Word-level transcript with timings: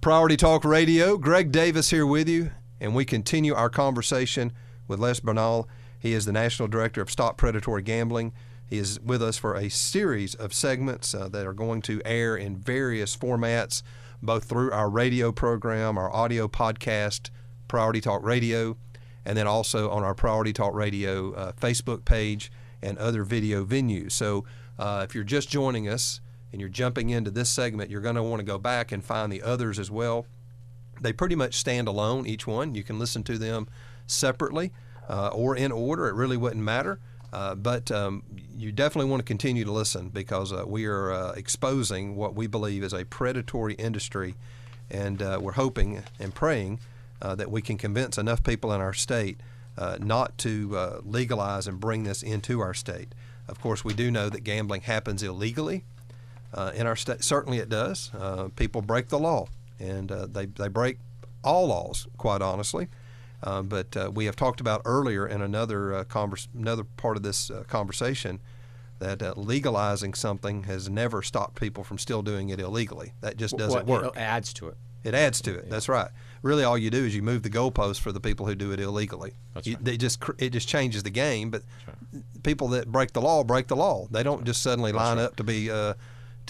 Priority 0.00 0.38
Talk 0.38 0.64
Radio. 0.64 1.18
Greg 1.18 1.52
Davis 1.52 1.90
here 1.90 2.06
with 2.06 2.26
you, 2.26 2.52
and 2.80 2.94
we 2.94 3.04
continue 3.04 3.52
our 3.52 3.68
conversation 3.68 4.50
with 4.88 4.98
Les 4.98 5.20
Bernal. 5.20 5.68
He 5.98 6.14
is 6.14 6.24
the 6.24 6.32
National 6.32 6.68
Director 6.68 7.02
of 7.02 7.10
Stop 7.10 7.36
Predatory 7.36 7.82
Gambling. 7.82 8.32
He 8.66 8.78
is 8.78 8.98
with 9.00 9.22
us 9.22 9.36
for 9.36 9.54
a 9.54 9.68
series 9.68 10.34
of 10.34 10.54
segments 10.54 11.14
uh, 11.14 11.28
that 11.28 11.46
are 11.46 11.52
going 11.52 11.82
to 11.82 12.00
air 12.06 12.34
in 12.34 12.56
various 12.56 13.14
formats, 13.14 13.82
both 14.22 14.44
through 14.44 14.72
our 14.72 14.88
radio 14.88 15.32
program, 15.32 15.98
our 15.98 16.10
audio 16.10 16.48
podcast, 16.48 17.28
Priority 17.68 18.00
Talk 18.00 18.24
Radio, 18.24 18.78
and 19.26 19.36
then 19.36 19.46
also 19.46 19.90
on 19.90 20.02
our 20.02 20.14
Priority 20.14 20.54
Talk 20.54 20.74
Radio 20.74 21.34
uh, 21.34 21.52
Facebook 21.52 22.06
page 22.06 22.50
and 22.80 22.96
other 22.96 23.22
video 23.22 23.66
venues. 23.66 24.12
So 24.12 24.46
uh, 24.78 25.04
if 25.06 25.14
you're 25.14 25.24
just 25.24 25.50
joining 25.50 25.88
us, 25.88 26.22
and 26.52 26.60
you're 26.60 26.70
jumping 26.70 27.10
into 27.10 27.30
this 27.30 27.50
segment, 27.50 27.90
you're 27.90 28.00
going 28.00 28.16
to 28.16 28.22
want 28.22 28.40
to 28.40 28.44
go 28.46 28.58
back 28.58 28.92
and 28.92 29.04
find 29.04 29.32
the 29.32 29.42
others 29.42 29.78
as 29.78 29.90
well. 29.90 30.26
They 31.00 31.12
pretty 31.12 31.34
much 31.34 31.54
stand 31.54 31.88
alone, 31.88 32.26
each 32.26 32.46
one. 32.46 32.74
You 32.74 32.82
can 32.82 32.98
listen 32.98 33.22
to 33.24 33.38
them 33.38 33.68
separately 34.06 34.72
uh, 35.08 35.28
or 35.28 35.56
in 35.56 35.72
order. 35.72 36.08
It 36.08 36.14
really 36.14 36.36
wouldn't 36.36 36.62
matter. 36.62 36.98
Uh, 37.32 37.54
but 37.54 37.90
um, 37.92 38.24
you 38.56 38.72
definitely 38.72 39.08
want 39.08 39.20
to 39.20 39.24
continue 39.24 39.64
to 39.64 39.70
listen 39.70 40.08
because 40.08 40.52
uh, 40.52 40.64
we 40.66 40.86
are 40.86 41.12
uh, 41.12 41.32
exposing 41.32 42.16
what 42.16 42.34
we 42.34 42.46
believe 42.46 42.82
is 42.82 42.92
a 42.92 43.04
predatory 43.04 43.74
industry. 43.74 44.34
And 44.90 45.22
uh, 45.22 45.38
we're 45.40 45.52
hoping 45.52 46.02
and 46.18 46.34
praying 46.34 46.80
uh, 47.22 47.36
that 47.36 47.50
we 47.50 47.62
can 47.62 47.78
convince 47.78 48.18
enough 48.18 48.42
people 48.42 48.72
in 48.72 48.80
our 48.80 48.94
state 48.94 49.38
not 49.98 50.36
to 50.36 51.00
legalize 51.06 51.66
and 51.66 51.80
bring 51.80 52.02
this 52.02 52.22
into 52.22 52.60
our 52.60 52.74
state. 52.74 53.14
Of 53.48 53.62
course, 53.62 53.82
we 53.82 53.94
do 53.94 54.10
know 54.10 54.28
that 54.28 54.44
gambling 54.44 54.82
happens 54.82 55.22
illegally. 55.22 55.84
Uh, 56.52 56.72
in 56.74 56.86
our 56.86 56.96
state, 56.96 57.22
certainly 57.22 57.58
it 57.58 57.68
does. 57.68 58.10
Uh, 58.14 58.48
people 58.56 58.82
break 58.82 59.08
the 59.08 59.18
law, 59.18 59.46
and 59.78 60.10
uh, 60.10 60.26
they, 60.26 60.46
they 60.46 60.68
break 60.68 60.98
all 61.44 61.68
laws, 61.68 62.06
quite 62.16 62.42
honestly. 62.42 62.88
Uh, 63.42 63.62
but 63.62 63.96
uh, 63.96 64.10
we 64.12 64.26
have 64.26 64.36
talked 64.36 64.60
about 64.60 64.82
earlier 64.84 65.26
in 65.26 65.40
another 65.40 65.94
uh, 65.94 66.04
converse, 66.04 66.48
another 66.54 66.84
part 66.84 67.16
of 67.16 67.22
this 67.22 67.50
conversation 67.68 68.40
that 68.98 69.38
legalizing 69.38 70.12
something 70.12 70.64
has 70.64 70.90
never 70.90 71.22
stopped 71.22 71.58
people 71.58 71.82
from 71.82 71.96
still 71.96 72.20
doing 72.20 72.50
it 72.50 72.60
illegally. 72.60 73.14
That 73.22 73.38
just 73.38 73.56
doesn't 73.56 73.86
well, 73.86 74.02
work. 74.02 74.14
It 74.14 74.20
adds 74.20 74.52
to 74.54 74.68
it. 74.68 74.76
It 75.02 75.14
adds 75.14 75.40
to 75.42 75.54
it. 75.54 75.64
Yeah. 75.64 75.70
That's 75.70 75.88
right. 75.88 76.10
Really, 76.42 76.64
all 76.64 76.76
you 76.76 76.90
do 76.90 77.04
is 77.06 77.14
you 77.14 77.22
move 77.22 77.42
the 77.42 77.48
goalposts 77.48 77.98
for 77.98 78.12
the 78.12 78.20
people 78.20 78.44
who 78.44 78.54
do 78.54 78.72
it 78.72 78.80
illegally. 78.80 79.32
That's 79.54 79.66
right. 79.66 79.82
They 79.82 79.96
just 79.96 80.22
it 80.38 80.50
just 80.50 80.68
changes 80.68 81.02
the 81.02 81.10
game. 81.10 81.50
But 81.50 81.62
right. 81.86 82.22
people 82.42 82.68
that 82.68 82.88
break 82.88 83.14
the 83.14 83.22
law 83.22 83.42
break 83.42 83.68
the 83.68 83.76
law. 83.76 84.06
They 84.10 84.22
don't 84.22 84.44
just 84.44 84.62
suddenly 84.62 84.92
line 84.92 85.16
right. 85.16 85.24
up 85.24 85.36
to 85.36 85.44
be 85.44 85.70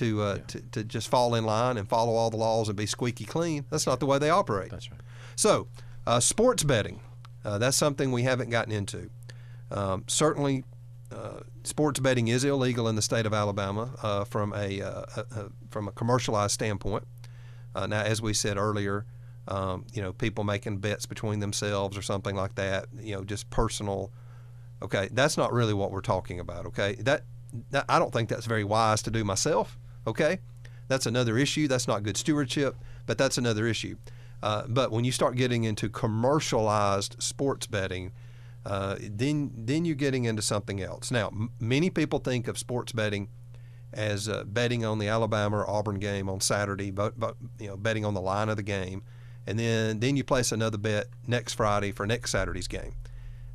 to, 0.00 0.22
uh, 0.22 0.34
yeah. 0.36 0.42
to, 0.46 0.60
to 0.72 0.84
just 0.84 1.08
fall 1.08 1.34
in 1.34 1.44
line 1.44 1.76
and 1.76 1.88
follow 1.88 2.14
all 2.14 2.30
the 2.30 2.36
laws 2.38 2.68
and 2.68 2.76
be 2.76 2.86
squeaky 2.86 3.24
clean. 3.24 3.66
That's 3.70 3.86
not 3.86 4.00
the 4.00 4.06
way 4.06 4.18
they 4.18 4.30
operate. 4.30 4.70
That's 4.70 4.90
right. 4.90 5.00
So, 5.36 5.68
uh, 6.06 6.20
sports 6.20 6.64
betting, 6.64 7.00
uh, 7.44 7.58
that's 7.58 7.76
something 7.76 8.10
we 8.10 8.22
haven't 8.22 8.48
gotten 8.48 8.72
into. 8.72 9.10
Um, 9.70 10.04
certainly, 10.06 10.64
uh, 11.12 11.40
sports 11.64 12.00
betting 12.00 12.28
is 12.28 12.44
illegal 12.44 12.88
in 12.88 12.96
the 12.96 13.02
state 13.02 13.26
of 13.26 13.34
Alabama 13.34 13.90
uh, 14.02 14.24
from 14.24 14.54
a, 14.54 14.80
uh, 14.80 15.04
a, 15.16 15.20
a, 15.20 15.48
from 15.70 15.86
a 15.86 15.92
commercialized 15.92 16.52
standpoint. 16.52 17.06
now, 17.74 18.00
as 18.00 18.22
we 18.22 18.32
said 18.32 18.56
earlier, 18.56 19.04
um, 19.48 19.84
you 19.92 20.00
know, 20.00 20.12
people 20.14 20.44
making 20.44 20.78
bets 20.78 21.04
between 21.04 21.40
themselves 21.40 21.96
or 21.96 22.02
something 22.02 22.36
like 22.36 22.54
that, 22.54 22.86
you 22.98 23.14
know, 23.14 23.22
just 23.22 23.50
personal. 23.50 24.10
Okay, 24.82 25.10
that's 25.12 25.36
not 25.36 25.52
really 25.52 25.74
what 25.74 25.90
we're 25.90 26.00
talking 26.00 26.40
about. 26.40 26.64
Okay, 26.66 26.94
that, 27.00 27.24
that 27.70 27.84
I 27.88 27.98
don't 27.98 28.12
think 28.12 28.30
that's 28.30 28.46
very 28.46 28.64
wise 28.64 29.02
to 29.02 29.10
do 29.10 29.24
myself. 29.24 29.76
Okay? 30.06 30.40
That's 30.88 31.06
another 31.06 31.38
issue. 31.38 31.68
That's 31.68 31.86
not 31.86 32.02
good 32.02 32.16
stewardship, 32.16 32.76
but 33.06 33.16
that's 33.16 33.38
another 33.38 33.66
issue. 33.66 33.96
Uh, 34.42 34.64
but 34.68 34.90
when 34.90 35.04
you 35.04 35.12
start 35.12 35.36
getting 35.36 35.64
into 35.64 35.88
commercialized 35.88 37.16
sports 37.22 37.66
betting, 37.66 38.12
uh, 38.66 38.96
then 39.00 39.52
then 39.56 39.84
you're 39.84 39.94
getting 39.94 40.24
into 40.24 40.42
something 40.42 40.82
else. 40.82 41.10
Now, 41.10 41.28
m- 41.28 41.50
many 41.60 41.90
people 41.90 42.18
think 42.18 42.48
of 42.48 42.58
sports 42.58 42.92
betting 42.92 43.28
as 43.92 44.28
uh, 44.28 44.44
betting 44.44 44.84
on 44.84 44.98
the 44.98 45.08
Alabama 45.08 45.58
or 45.58 45.70
Auburn 45.70 45.98
game 45.98 46.28
on 46.28 46.40
Saturday, 46.40 46.90
but, 46.90 47.18
but 47.18 47.36
you 47.58 47.68
know 47.68 47.76
betting 47.76 48.04
on 48.04 48.14
the 48.14 48.20
line 48.20 48.48
of 48.48 48.56
the 48.56 48.62
game, 48.62 49.02
and 49.46 49.58
then 49.58 50.00
then 50.00 50.16
you 50.16 50.24
place 50.24 50.52
another 50.52 50.78
bet 50.78 51.06
next 51.26 51.54
Friday 51.54 51.92
for 51.92 52.06
next 52.06 52.30
Saturday's 52.32 52.68
game. 52.68 52.94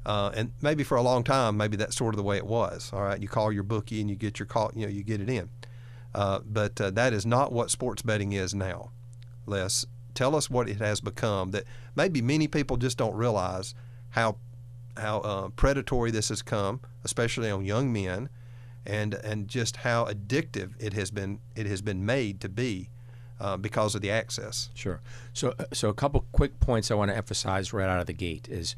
Uh, 0.05 0.31
and 0.35 0.51
maybe 0.61 0.83
for 0.83 0.97
a 0.97 1.01
long 1.01 1.23
time, 1.23 1.57
maybe 1.57 1.77
that's 1.77 1.95
sort 1.95 2.13
of 2.13 2.17
the 2.17 2.23
way 2.23 2.37
it 2.37 2.45
was. 2.45 2.91
All 2.93 3.01
right, 3.01 3.19
you 3.19 3.27
call 3.27 3.51
your 3.51 3.63
bookie 3.63 4.01
and 4.01 4.09
you 4.09 4.15
get 4.15 4.37
your 4.39 4.45
call, 4.45 4.71
you 4.75 4.85
know, 4.85 4.91
you 4.91 5.03
get 5.03 5.19
it 5.19 5.29
in. 5.29 5.49
Uh, 6.15 6.39
but 6.45 6.79
uh, 6.79 6.89
that 6.91 7.11
is 7.11 7.25
not 7.25 7.51
what 7.51 7.69
sports 7.69 8.01
betting 8.01 8.31
is 8.31 8.55
now. 8.55 8.89
Les, 9.45 9.85
tell 10.13 10.33
us 10.33 10.49
what 10.49 10.69
it 10.69 10.77
has 10.77 11.01
become 11.01 11.51
that 11.51 11.65
maybe 11.93 12.21
many 12.21 12.47
people 12.47 12.77
just 12.77 12.97
don't 12.97 13.13
realize 13.13 13.75
how 14.11 14.37
how 14.95 15.19
uh, 15.19 15.49
predatory 15.49 16.09
this 16.11 16.29
has 16.29 16.41
come, 16.41 16.79
especially 17.03 17.51
on 17.51 17.65
young 17.65 17.91
men, 17.91 18.29
and 18.85 19.13
and 19.15 19.49
just 19.49 19.75
how 19.77 20.05
addictive 20.05 20.71
it 20.79 20.93
has 20.93 21.11
been 21.11 21.39
it 21.53 21.65
has 21.65 21.81
been 21.81 22.05
made 22.05 22.39
to 22.39 22.47
be 22.47 22.89
uh, 23.41 23.57
because 23.57 23.93
of 23.93 23.99
the 23.99 24.09
access. 24.09 24.69
Sure. 24.73 25.01
So 25.33 25.53
uh, 25.59 25.65
so 25.73 25.89
a 25.89 25.93
couple 25.93 26.25
quick 26.31 26.61
points 26.61 26.91
I 26.91 26.95
want 26.95 27.11
to 27.11 27.17
emphasize 27.17 27.73
right 27.73 27.89
out 27.89 27.99
of 27.99 28.07
the 28.07 28.13
gate 28.13 28.47
is 28.49 28.77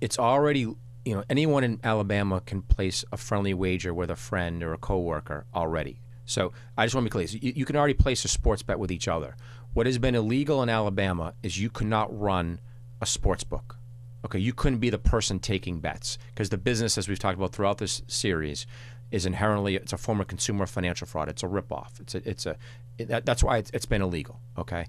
it's 0.00 0.18
already 0.18 0.60
you 0.60 1.14
know 1.14 1.24
anyone 1.28 1.62
in 1.62 1.78
Alabama 1.84 2.40
can 2.40 2.62
place 2.62 3.04
a 3.12 3.18
friendly 3.18 3.52
wager 3.52 3.92
with 3.92 4.10
a 4.10 4.16
friend 4.16 4.62
or 4.62 4.72
a 4.72 4.78
coworker 4.78 5.44
already. 5.54 6.00
So 6.30 6.52
I 6.76 6.86
just 6.86 6.94
want 6.94 7.04
to 7.04 7.10
be 7.10 7.12
clear. 7.12 7.40
You, 7.40 7.52
you, 7.56 7.64
can 7.64 7.76
already 7.76 7.94
place 7.94 8.24
a 8.24 8.28
sports 8.28 8.62
bet 8.62 8.78
with 8.78 8.92
each 8.92 9.08
other. 9.08 9.36
What 9.74 9.86
has 9.86 9.98
been 9.98 10.14
illegal 10.14 10.62
in 10.62 10.68
Alabama 10.68 11.34
is 11.42 11.60
you 11.60 11.70
cannot 11.70 12.16
run 12.18 12.60
a 13.00 13.06
sports 13.06 13.44
book. 13.44 13.76
Okay, 14.24 14.38
you 14.38 14.52
couldn't 14.52 14.78
be 14.78 14.90
the 14.90 14.98
person 14.98 15.40
taking 15.40 15.80
bets 15.80 16.18
because 16.28 16.50
the 16.50 16.58
business, 16.58 16.98
as 16.98 17.08
we've 17.08 17.18
talked 17.18 17.38
about 17.38 17.52
throughout 17.52 17.78
this 17.78 18.02
series, 18.06 18.66
is 19.10 19.26
inherently 19.26 19.76
it's 19.76 19.92
a 19.92 19.98
form 19.98 20.20
of 20.20 20.28
consumer 20.28 20.66
financial 20.66 21.06
fraud. 21.06 21.28
It's 21.28 21.42
a 21.42 21.46
ripoff. 21.46 21.98
It's 22.00 22.14
a 22.14 22.28
it's 22.28 22.46
a 22.46 22.56
it, 22.98 23.08
that, 23.08 23.26
that's 23.26 23.42
why 23.42 23.58
it's, 23.58 23.70
it's 23.72 23.86
been 23.86 24.02
illegal. 24.02 24.40
Okay, 24.58 24.86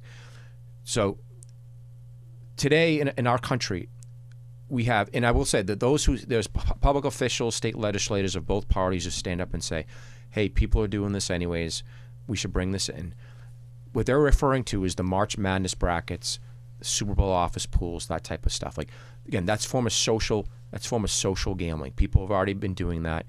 so 0.83 1.17
today 2.57 2.99
in, 2.99 3.11
in 3.17 3.25
our 3.25 3.39
country, 3.39 3.87
we 4.67 4.83
have, 4.83 5.09
and 5.13 5.25
I 5.25 5.31
will 5.31 5.45
say 5.45 5.61
that 5.61 5.79
those 5.79 6.05
who 6.05 6.17
there's 6.17 6.47
public 6.47 7.05
officials, 7.05 7.55
state 7.55 7.77
legislators 7.77 8.35
of 8.35 8.45
both 8.45 8.67
parties 8.67 9.05
who 9.05 9.11
stand 9.11 9.41
up 9.41 9.53
and 9.53 9.63
say, 9.63 9.85
hey, 10.31 10.49
people 10.49 10.81
are 10.81 10.87
doing 10.87 11.11
this 11.11 11.29
anyways. 11.29 11.83
We 12.27 12.37
should 12.37 12.53
bring 12.53 12.71
this 12.71 12.89
in. 12.89 13.13
What 13.93 14.05
they're 14.05 14.19
referring 14.19 14.63
to 14.65 14.83
is 14.85 14.95
the 14.95 15.03
March 15.03 15.37
Madness 15.37 15.75
brackets, 15.75 16.39
Super 16.81 17.13
Bowl 17.13 17.31
office 17.31 17.65
pools, 17.65 18.07
that 18.07 18.23
type 18.23 18.45
of 18.45 18.53
stuff. 18.53 18.77
Like 18.77 18.89
again, 19.27 19.45
that's 19.45 19.65
form 19.65 19.85
of 19.85 19.93
social. 19.93 20.47
That's 20.71 20.85
form 20.85 21.03
of 21.03 21.11
social 21.11 21.53
gambling. 21.53 21.91
People 21.93 22.21
have 22.21 22.31
already 22.31 22.53
been 22.53 22.73
doing 22.73 23.03
that. 23.03 23.25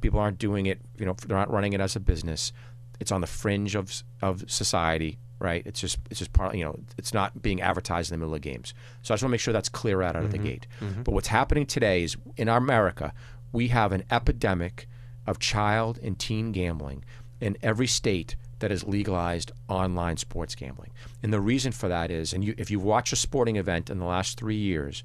People 0.00 0.20
aren't 0.20 0.38
doing 0.38 0.66
it. 0.66 0.80
You 0.98 1.06
know, 1.06 1.16
they're 1.26 1.36
not 1.36 1.50
running 1.50 1.72
it 1.72 1.80
as 1.80 1.96
a 1.96 2.00
business. 2.00 2.52
It's 3.00 3.10
on 3.10 3.20
the 3.20 3.26
fringe 3.26 3.74
of 3.74 4.02
of 4.22 4.48
society, 4.48 5.18
right? 5.40 5.66
It's 5.66 5.80
just 5.80 5.98
it's 6.10 6.20
just 6.20 6.32
part. 6.32 6.54
You 6.54 6.64
know, 6.64 6.78
it's 6.96 7.12
not 7.12 7.42
being 7.42 7.60
advertised 7.60 8.12
in 8.12 8.18
the 8.18 8.24
middle 8.24 8.36
of 8.36 8.42
games. 8.42 8.74
So 9.02 9.12
I 9.12 9.14
just 9.16 9.24
want 9.24 9.30
to 9.30 9.32
make 9.32 9.40
sure 9.40 9.52
that's 9.52 9.68
clear 9.68 10.02
out, 10.02 10.14
out 10.14 10.22
mm-hmm. 10.22 10.26
of 10.26 10.30
the 10.30 10.38
mm-hmm. 10.38 10.46
gate. 10.46 10.66
Mm-hmm. 10.80 11.02
But 11.02 11.12
what's 11.12 11.28
happening 11.28 11.66
today 11.66 12.04
is 12.04 12.16
in 12.36 12.48
our 12.48 12.58
America, 12.58 13.12
we 13.50 13.68
have 13.68 13.90
an 13.90 14.04
epidemic 14.10 14.86
of 15.26 15.38
child 15.38 15.98
and 16.02 16.18
teen 16.18 16.52
gambling 16.52 17.04
in 17.40 17.56
every 17.62 17.86
state 17.86 18.36
that 18.60 18.70
has 18.70 18.84
legalized 18.84 19.50
online 19.68 20.16
sports 20.16 20.54
gambling. 20.54 20.92
And 21.22 21.32
the 21.32 21.40
reason 21.40 21.72
for 21.72 21.88
that 21.88 22.10
is, 22.10 22.32
and 22.32 22.44
you, 22.44 22.54
if 22.56 22.70
you 22.70 22.78
watch 22.78 23.12
a 23.12 23.16
sporting 23.16 23.56
event 23.56 23.90
in 23.90 23.98
the 23.98 24.04
last 24.04 24.38
three 24.38 24.56
years, 24.56 25.02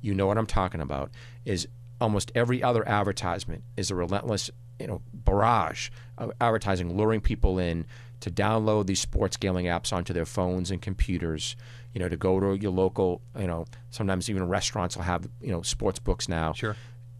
you 0.00 0.14
know 0.14 0.26
what 0.26 0.38
I'm 0.38 0.46
talking 0.46 0.80
about, 0.80 1.10
is 1.44 1.66
almost 2.00 2.30
every 2.34 2.62
other 2.62 2.88
advertisement 2.88 3.64
is 3.76 3.90
a 3.90 3.94
relentless 3.94 4.50
you 4.78 4.86
know, 4.86 5.02
barrage 5.12 5.90
of 6.16 6.32
advertising, 6.40 6.96
luring 6.96 7.20
people 7.20 7.58
in 7.58 7.84
to 8.20 8.30
download 8.30 8.86
these 8.86 9.00
sports 9.00 9.36
gambling 9.36 9.66
apps 9.66 9.92
onto 9.92 10.12
their 10.12 10.24
phones 10.24 10.70
and 10.70 10.80
computers, 10.80 11.56
you 11.92 12.00
know, 12.00 12.08
to 12.08 12.16
go 12.16 12.38
to 12.38 12.54
your 12.54 12.70
local, 12.70 13.20
you 13.38 13.46
know, 13.46 13.66
sometimes 13.90 14.30
even 14.30 14.46
restaurants 14.48 14.96
will 14.96 15.04
have, 15.04 15.28
you 15.40 15.50
know, 15.50 15.62
sports 15.62 15.98
books 15.98 16.28
now. 16.28 16.52
Sure 16.52 16.76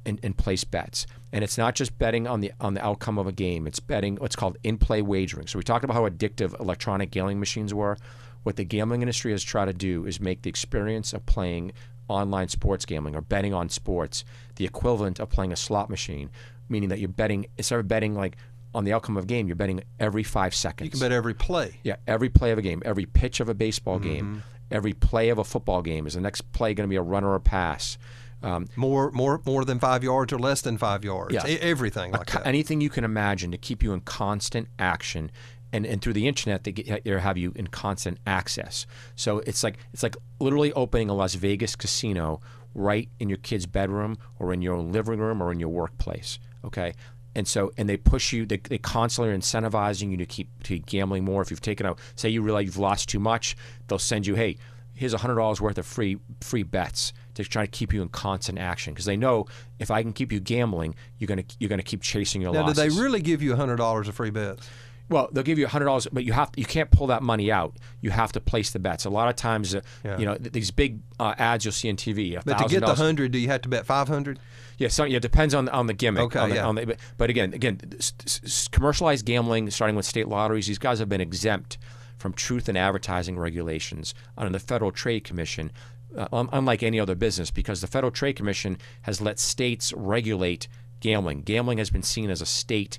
and, 0.07 0.19
and, 0.23 0.37
place 0.37 0.65
bets. 0.65 1.07
And 1.33 1.45
it's 1.45 1.59
not 1.59 1.75
just 1.75 1.99
betting 1.99 2.27
on 2.27 2.41
the 2.41 2.53
on 2.61 2.75
the 2.75 2.85
outcome 2.85 3.19
of 3.19 3.27
a 3.27 3.33
game. 3.33 3.67
It's 3.67 3.81
betting 3.81 4.17
what's 4.17 4.37
called 4.37 4.59
in-play 4.63 5.03
wagering. 5.03 5.47
So 5.47 5.59
we 5.59 5.63
talked 5.63 5.85
about 5.85 5.95
how 5.95 6.09
addictive 6.09 6.59
electronic 6.61 7.11
gambling 7.11 7.39
machines 7.39 7.75
were. 7.75 7.97
What 8.43 8.57
the 8.57 8.65
gambling 8.65 9.03
industry 9.03 9.33
has 9.33 9.43
tried 9.43 9.67
to 9.67 9.73
do 9.73 10.07
is 10.07 10.21
make 10.21 10.43
the 10.43 10.51
experience 10.51 11.13
of 11.13 11.27
playing 11.27 11.73
online 12.09 12.49
sports 12.49 12.85
gambling 12.85 13.15
or 13.15 13.21
betting 13.21 13.55
on 13.55 13.69
sports 13.69 14.25
the 14.57 14.65
equivalent 14.65 15.21
of 15.21 15.31
playing 15.31 15.53
a 15.53 15.57
slot 15.57 15.89
machine, 15.89 16.31
meaning 16.69 16.89
that 16.89 16.99
you're 16.99 17.09
betting 17.09 17.47
instead 17.57 17.79
of 17.79 17.87
betting 17.87 18.15
like 18.15 18.37
on 18.75 18.85
the 18.85 18.93
outcome 18.93 19.17
of 19.17 19.25
a 19.25 19.27
game, 19.27 19.47
you're 19.47 19.57
betting 19.57 19.83
every 19.99 20.23
five 20.23 20.55
seconds. 20.55 20.87
You 20.87 20.91
can 20.91 21.01
bet 21.01 21.13
every 21.13 21.35
play. 21.35 21.79
Yeah, 21.83 21.97
every 22.07 22.29
play 22.29 22.53
of 22.53 22.59
a 22.59 22.63
game, 22.63 22.83
every 22.85 23.07
pitch 23.07 23.41
of 23.41 23.49
a 23.49 23.55
baseball 23.55 23.99
mm-hmm. 23.99 24.13
game, 24.13 24.43
every 24.71 24.93
play 24.93 25.29
of 25.31 25.39
a 25.39 25.45
football 25.45 25.83
game. 25.83 26.07
Is 26.07 26.15
the 26.15 26.21
next 26.21 26.53
play 26.53 26.75
going 26.75 26.89
to 26.89 26.91
be 26.91 26.97
a 26.97 27.03
run 27.03 27.25
or 27.25 27.35
a 27.35 27.41
pass? 27.41 27.99
Um, 28.43 28.69
more, 28.75 29.11
more, 29.11 29.43
more 29.45 29.67
than 29.67 29.79
five 29.79 30.03
yards 30.03 30.33
or 30.33 30.39
less 30.39 30.63
than 30.63 30.79
five 30.79 31.05
yards. 31.05 31.35
Yeah. 31.35 31.45
everything 31.45 32.13
like 32.13 32.31
that. 32.31 32.47
Anything 32.47 32.81
you 32.81 32.89
can 32.89 33.05
imagine 33.05 33.51
to 33.51 33.59
keep 33.59 33.83
you 33.83 33.93
in 33.93 34.01
constant 34.01 34.69
action 34.79 35.31
and, 35.73 35.87
and 35.87 36.03
through 36.03 36.15
the 36.15 36.27
internet 36.27 36.65
they, 36.65 36.73
get, 36.73 37.05
they 37.05 37.11
have 37.11 37.37
you 37.37 37.53
in 37.55 37.67
constant 37.69 38.19
access. 38.27 38.87
So 39.15 39.39
it's 39.41 39.63
like 39.63 39.79
it's 39.93 40.03
like 40.03 40.17
literally 40.41 40.73
opening 40.73 41.11
a 41.11 41.15
Las 41.15 41.35
Vegas 41.35 41.77
casino 41.77 42.41
right 42.75 43.09
in 43.19 43.29
your 43.29 43.39
kid's 43.39 43.67
bedroom 43.67 44.17
or 44.39 44.53
in 44.53 44.63
your 44.63 44.79
living 44.79 45.19
room 45.19 45.43
or 45.43 45.53
in 45.53 45.61
your 45.61 45.69
workplace. 45.69 46.39
Okay. 46.65 46.95
And 47.35 47.47
so, 47.47 47.73
and 47.77 47.89
they 47.89 47.97
push 47.97 48.33
you. 48.33 48.45
They, 48.45 48.57
they 48.57 48.79
constantly 48.79 49.33
are 49.33 49.39
incentivizing 49.39 50.11
you 50.11 50.17
to 50.17 50.27
keep 50.27 50.49
to 50.65 50.79
gambling 50.79 51.25
more. 51.25 51.43
If 51.43 51.51
you've 51.51 51.61
taken 51.61 51.87
out, 51.87 51.99
say 52.17 52.29
you 52.29 52.43
realize 52.43 52.67
you've 52.67 52.77
lost 52.77 53.09
too 53.09 53.21
much, 53.21 53.57
they'll 53.87 54.01
send 54.01 54.27
you, 54.27 54.35
hey, 54.35 54.57
here's 54.95 55.15
hundred 55.15 55.37
dollars 55.37 55.61
worth 55.61 55.79
of 55.79 55.87
free 55.87 56.19
free 56.41 56.65
bets 56.65 57.13
to 57.43 57.51
try 57.51 57.65
to 57.65 57.71
keep 57.71 57.93
you 57.93 58.03
in 58.03 58.09
constant 58.09 58.59
action 58.59 58.93
because 58.95 59.05
they 59.07 59.17
know 59.17 59.47
if 59.79 59.91
I 59.91 60.03
can 60.03 60.13
keep 60.13 60.33
you 60.33 60.41
gambling, 60.41 60.95
you're 61.19 61.29
gonna 61.29 61.45
you're 61.59 61.71
gonna 61.71 61.83
keep 61.83 62.03
chasing 62.03 62.41
your 62.43 62.53
Now, 62.53 62.63
losses. 62.63 62.77
did 62.83 62.93
they 62.93 63.01
really 63.01 63.21
give 63.21 63.43
you 63.43 63.57
hundred 63.57 63.77
dollars 63.77 64.09
of 64.09 64.15
free 64.15 64.31
bets? 64.31 64.69
Well, 65.09 65.29
they'll 65.33 65.43
give 65.43 65.59
you 65.59 65.67
hundred 65.67 65.87
dollars, 65.87 66.07
but 66.13 66.25
you 66.25 66.33
have 66.33 66.51
you 66.57 66.65
can't 66.65 66.89
pull 66.91 67.09
that 67.09 67.23
money 67.23 67.51
out. 67.51 67.75
You 68.01 68.11
have 68.11 68.31
to 68.33 68.41
place 68.41 68.71
the 68.71 68.79
bets. 68.79 69.05
A 69.07 69.11
lot 69.11 69.29
of 69.29 69.35
times, 69.35 69.75
uh, 69.75 69.81
Yeah. 70.05 70.19
you 70.19 70.25
know, 70.25 70.37
th- 70.37 70.53
these 70.53 70.71
big 70.71 71.01
uh, 71.19 71.35
ads 71.37 71.65
you'll 71.65 71.73
see 71.73 71.91
on 71.91 71.97
TV. 71.97 72.41
But 72.45 72.59
to 72.59 72.65
get 72.69 72.81
the 72.81 72.87
$1,000. 72.93 72.97
hundred, 72.97 73.33
do 73.33 73.39
you 73.39 73.49
have 73.49 73.63
to 73.63 73.69
bet 73.69 73.87
five 73.87 74.07
hundred? 74.07 74.39
Yeah, 74.79 74.87
so 74.87 75.03
yeah, 75.05 75.17
it 75.17 75.23
depends 75.23 75.53
on 75.53 75.69
on 75.71 75.89
the 75.89 75.95
gimmick. 75.95 76.23
Okay, 76.23 76.39
on 76.39 76.49
the, 76.51 76.55
yeah. 76.55 76.73
the, 76.73 76.87
but, 76.87 76.97
but 77.19 77.29
again, 77.29 77.53
again, 77.53 77.81
s- 77.99 78.13
s- 78.25 78.69
commercialized 78.69 79.27
gambling, 79.27 79.69
starting 79.71 79.97
with 79.97 80.07
state 80.07 80.29
lotteries, 80.29 80.69
these 80.69 80.79
guys 80.79 81.01
have 81.01 81.09
been 81.09 81.21
exempt 81.21 81.77
from 82.17 82.33
truth 82.33 82.69
in 82.69 82.77
advertising 82.77 83.37
regulations 83.37 84.15
under 84.39 84.53
the 84.53 84.59
Federal 84.61 84.93
Trade 84.93 85.25
Commission, 85.25 85.73
uh, 86.17 86.47
unlike 86.53 86.83
any 86.83 86.99
other 86.99 87.15
business, 87.15 87.51
because 87.51 87.81
the 87.81 87.87
Federal 87.87 88.11
Trade 88.11 88.37
Commission 88.37 88.79
has 89.03 89.21
let 89.21 89.39
states 89.39 89.93
regulate 89.95 90.69
gambling. 91.01 91.43
Gambling 91.43 91.79
has 91.79 91.91
been 91.91 92.03
seen 92.03 92.31
as 92.31 92.43
a 92.43 92.47
state 92.47 92.99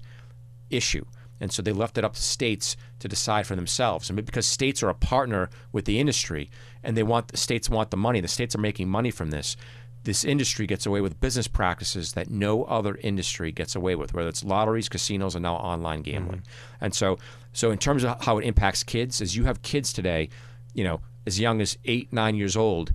issue. 0.69 1.05
And 1.39 1.51
so 1.51 1.63
they 1.63 1.71
left 1.71 1.97
it 1.97 2.05
up 2.05 2.13
to 2.13 2.21
states 2.21 2.77
to 2.99 3.07
decide 3.07 3.47
for 3.47 3.55
themselves. 3.55 4.09
And 4.09 4.25
because 4.25 4.45
states 4.45 4.83
are 4.83 4.89
a 4.89 4.93
partner 4.95 5.49
with 5.71 5.85
the 5.85 5.99
industry 5.99 6.51
and 6.83 6.95
they 6.95 7.03
want 7.03 7.29
the 7.29 7.37
states 7.37 7.67
want 7.67 7.89
the 7.89 7.97
money, 7.97 8.21
the 8.21 8.27
states 8.27 8.53
are 8.55 8.59
making 8.59 8.89
money 8.89 9.09
from 9.09 9.31
this. 9.31 9.57
This 10.03 10.23
industry 10.23 10.65
gets 10.67 10.85
away 10.85 11.01
with 11.01 11.19
business 11.19 11.47
practices 11.47 12.13
that 12.13 12.29
no 12.29 12.63
other 12.63 12.95
industry 13.01 13.51
gets 13.51 13.75
away 13.75 13.95
with, 13.95 14.13
whether 14.13 14.29
it's 14.29 14.43
lotteries, 14.43 14.89
casinos, 14.89 15.35
and 15.35 15.43
now 15.43 15.55
online 15.55 16.01
gambling. 16.01 16.43
And 16.79 16.93
so, 16.93 17.17
so 17.53 17.69
in 17.71 17.77
terms 17.77 18.03
of 18.03 18.23
how 18.23 18.37
it 18.37 18.45
impacts 18.45 18.83
kids, 18.83 19.21
as 19.21 19.35
you 19.35 19.43
have 19.45 19.61
kids 19.61 19.93
today, 19.93 20.29
you 20.73 20.83
know, 20.83 21.01
as 21.25 21.39
young 21.39 21.61
as 21.61 21.77
eight, 21.85 22.11
nine 22.11 22.35
years 22.35 22.55
old, 22.55 22.93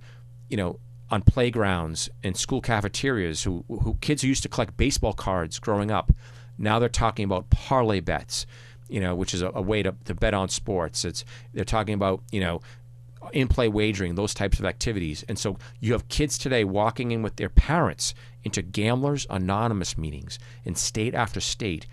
you 0.49 0.57
know, 0.57 0.79
on 1.09 1.21
playgrounds 1.21 2.09
and 2.23 2.35
school 2.35 2.61
cafeterias, 2.61 3.43
who, 3.43 3.63
who 3.67 3.97
kids 4.01 4.21
who 4.21 4.27
used 4.27 4.43
to 4.43 4.49
collect 4.49 4.75
baseball 4.77 5.13
cards 5.13 5.59
growing 5.59 5.91
up, 5.91 6.11
now 6.57 6.79
they're 6.79 6.89
talking 6.89 7.23
about 7.25 7.49
parlay 7.49 7.99
bets, 7.99 8.45
you 8.89 8.99
know, 8.99 9.15
which 9.15 9.33
is 9.33 9.41
a, 9.41 9.51
a 9.53 9.61
way 9.61 9.83
to, 9.83 9.95
to 10.05 10.13
bet 10.13 10.33
on 10.33 10.49
sports. 10.49 11.05
It's 11.05 11.23
they're 11.53 11.63
talking 11.63 11.93
about 11.93 12.23
you 12.31 12.41
know 12.41 12.61
in-play 13.33 13.67
wagering, 13.67 14.15
those 14.15 14.33
types 14.33 14.59
of 14.59 14.65
activities, 14.65 15.23
and 15.27 15.37
so 15.37 15.57
you 15.79 15.93
have 15.93 16.07
kids 16.07 16.37
today 16.37 16.63
walking 16.63 17.11
in 17.11 17.21
with 17.21 17.35
their 17.35 17.49
parents 17.49 18.13
into 18.43 18.61
gamblers 18.61 19.27
anonymous 19.29 19.97
meetings 19.97 20.39
in 20.63 20.75
state 20.75 21.13
after 21.13 21.41
state 21.41 21.85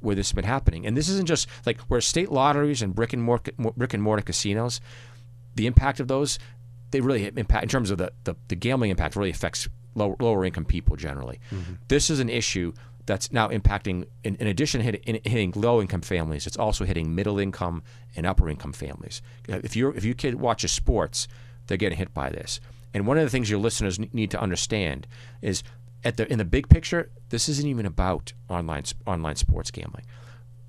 where 0.00 0.16
this 0.16 0.28
has 0.28 0.34
been 0.34 0.44
happening. 0.44 0.84
And 0.84 0.96
this 0.96 1.08
isn't 1.08 1.26
just 1.26 1.48
like 1.64 1.80
where 1.82 2.00
state 2.00 2.30
lotteries 2.30 2.82
and 2.82 2.94
brick 2.94 3.12
and 3.12 3.22
mortar, 3.22 3.52
brick 3.56 3.94
and 3.94 4.02
mortar 4.02 4.22
casinos 4.22 4.80
the 5.54 5.66
impact 5.66 6.00
of 6.00 6.08
those, 6.08 6.38
they 6.90 7.00
really 7.00 7.26
impact 7.26 7.62
in 7.62 7.68
terms 7.68 7.90
of 7.90 7.98
the, 7.98 8.12
the, 8.24 8.34
the 8.48 8.56
gambling 8.56 8.90
impact 8.90 9.16
really 9.16 9.30
affects 9.30 9.68
lower, 9.94 10.16
lower 10.20 10.44
income 10.44 10.64
people 10.64 10.96
generally. 10.96 11.40
Mm-hmm. 11.50 11.74
This 11.88 12.10
is 12.10 12.20
an 12.20 12.28
issue 12.28 12.72
that's 13.06 13.32
now 13.32 13.48
impacting, 13.48 14.06
in, 14.22 14.36
in 14.36 14.46
addition 14.46 14.80
to 14.80 14.84
hit, 14.84 15.02
in, 15.04 15.20
hitting 15.24 15.52
low 15.56 15.80
income 15.80 16.02
families, 16.02 16.46
it's 16.46 16.56
also 16.56 16.84
hitting 16.84 17.14
middle 17.14 17.38
income 17.38 17.82
and 18.14 18.26
upper 18.26 18.48
income 18.48 18.72
families. 18.72 19.22
Uh, 19.48 19.60
if 19.64 19.74
you 19.74 19.90
if 19.90 20.04
your 20.04 20.14
kid 20.14 20.36
watches 20.36 20.70
sports, 20.70 21.26
they're 21.66 21.76
getting 21.76 21.98
hit 21.98 22.14
by 22.14 22.30
this. 22.30 22.60
And 22.94 23.06
one 23.06 23.18
of 23.18 23.24
the 23.24 23.30
things 23.30 23.50
your 23.50 23.58
listeners 23.58 23.98
need 23.98 24.30
to 24.30 24.40
understand 24.40 25.06
is 25.40 25.62
at 26.04 26.16
the 26.16 26.30
in 26.30 26.38
the 26.38 26.44
big 26.44 26.68
picture, 26.68 27.10
this 27.30 27.48
isn't 27.48 27.66
even 27.66 27.86
about 27.86 28.32
online 28.48 28.84
online 29.06 29.36
sports 29.36 29.70
gambling 29.70 30.04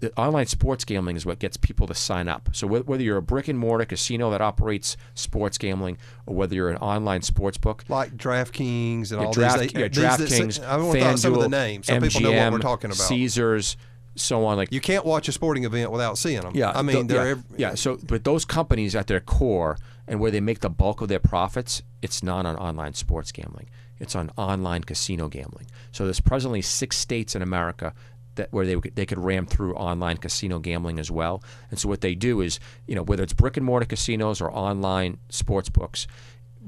the 0.03 0.17
online 0.19 0.45
sports 0.45 0.85
gambling 0.85 1.15
is 1.15 1.25
what 1.25 1.39
gets 1.39 1.57
people 1.57 1.87
to 1.87 1.93
sign 1.93 2.27
up. 2.27 2.49
So 2.53 2.67
wh- 2.67 2.87
whether 2.87 3.03
you're 3.03 3.17
a 3.17 3.21
brick 3.21 3.47
and 3.47 3.57
mortar 3.57 3.85
casino 3.85 4.29
that 4.31 4.41
operates 4.41 4.97
sports 5.15 5.57
gambling, 5.57 5.97
or 6.25 6.35
whether 6.35 6.55
you're 6.55 6.69
an 6.69 6.77
online 6.77 7.21
sports 7.21 7.57
book, 7.57 7.83
Like 7.89 8.15
DraftKings 8.17 9.11
and 9.11 9.19
yeah, 9.21 9.27
all 9.27 9.33
Draft, 9.33 9.59
these. 9.59 9.71
they- 9.73 9.79
yeah, 9.81 9.87
these 9.87 9.97
that- 9.97 10.19
DraftKings, 10.19 10.63
I 10.65 10.77
want 10.77 10.93
to 10.93 10.99
talk 10.99 11.17
some 11.17 11.33
of 11.33 11.41
the 11.41 11.49
names 11.49 11.87
so 11.87 11.93
MGM, 11.95 12.01
people 12.11 12.21
know 12.31 12.43
what 12.43 12.53
we're 12.53 12.59
talking 12.59 12.89
about. 12.91 12.97
Caesars, 13.07 13.77
so 14.15 14.45
on. 14.45 14.57
Like 14.57 14.71
You 14.71 14.81
can't 14.81 15.05
watch 15.05 15.27
a 15.27 15.31
sporting 15.31 15.63
event 15.63 15.91
without 15.91 16.17
seeing 16.17 16.41
them. 16.41 16.51
yeah, 16.55 16.71
I 16.71 16.81
mean, 16.81 16.95
th- 16.95 17.07
they're 17.07 17.25
yeah, 17.25 17.31
ev- 17.31 17.43
yeah. 17.57 17.75
So, 17.75 17.97
but 18.07 18.23
those 18.23 18.45
companies 18.45 18.95
at 18.95 19.07
their 19.07 19.19
core 19.19 19.77
and 20.07 20.19
where 20.19 20.31
they 20.31 20.41
make 20.41 20.59
the 20.59 20.69
bulk 20.69 21.01
of 21.01 21.07
their 21.07 21.19
profits, 21.19 21.81
it's 22.01 22.21
not 22.21 22.45
on 22.45 22.55
online 22.57 22.93
sports 22.93 23.31
gambling. 23.31 23.69
It's 23.99 24.15
on 24.15 24.31
online 24.37 24.83
casino 24.83 25.29
gambling. 25.29 25.67
So 25.93 26.03
there's 26.03 26.19
presently 26.19 26.61
six 26.61 26.97
states 26.97 27.35
in 27.35 27.41
America 27.41 27.93
that 28.35 28.51
where 28.51 28.65
they 28.65 28.75
they 28.75 29.05
could 29.05 29.19
ram 29.19 29.45
through 29.45 29.75
online 29.75 30.17
casino 30.17 30.59
gambling 30.59 30.99
as 30.99 31.11
well. 31.11 31.43
And 31.69 31.79
so 31.79 31.89
what 31.89 32.01
they 32.01 32.15
do 32.15 32.41
is, 32.41 32.59
you 32.87 32.95
know, 32.95 33.03
whether 33.03 33.23
it's 33.23 33.33
brick 33.33 33.57
and 33.57 33.65
mortar 33.65 33.85
casinos 33.85 34.41
or 34.41 34.51
online 34.51 35.17
sports 35.29 35.69
books, 35.69 36.07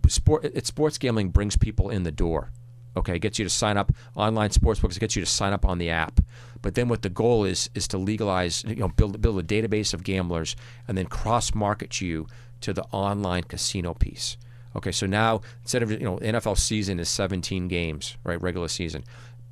sport 0.07 0.45
sports 0.65 0.97
gambling 0.97 1.29
brings 1.29 1.57
people 1.57 1.89
in 1.89 2.03
the 2.03 2.11
door. 2.11 2.51
Okay, 2.97 3.15
it 3.15 3.19
gets 3.19 3.37
you 3.37 3.45
to 3.45 3.49
sign 3.49 3.75
up 3.75 3.91
online 4.15 4.51
sports 4.51 4.79
books. 4.79 4.95
It 4.95 5.01
gets 5.01 5.15
you 5.15 5.21
to 5.21 5.29
sign 5.29 5.51
up 5.51 5.65
on 5.65 5.79
the 5.79 5.89
app. 5.89 6.21
But 6.61 6.75
then 6.75 6.87
what 6.87 7.01
the 7.01 7.09
goal 7.09 7.43
is 7.43 7.69
is 7.75 7.87
to 7.89 7.97
legalize, 7.97 8.63
you 8.65 8.75
know, 8.75 8.87
build 8.87 9.21
build 9.21 9.39
a 9.39 9.43
database 9.43 9.93
of 9.93 10.03
gamblers 10.03 10.55
and 10.87 10.97
then 10.97 11.05
cross 11.07 11.53
market 11.53 11.99
you 11.99 12.27
to 12.61 12.73
the 12.73 12.83
online 12.91 13.43
casino 13.43 13.93
piece. 13.93 14.37
Okay, 14.75 14.91
so 14.91 15.05
now 15.05 15.41
instead 15.61 15.83
of 15.83 15.91
you 15.91 15.99
know 15.99 16.17
NFL 16.17 16.57
season 16.57 16.99
is 16.99 17.09
17 17.09 17.67
games, 17.67 18.17
right, 18.23 18.41
regular 18.41 18.67
season. 18.67 19.03